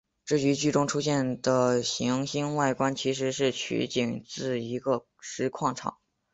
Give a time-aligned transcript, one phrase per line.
[0.25, 5.99] 至于剧中出现的行星外观其实是取景自一个石矿场。